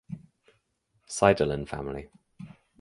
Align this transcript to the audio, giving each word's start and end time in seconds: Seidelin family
Seidelin 1.05 1.67
family 1.67 2.09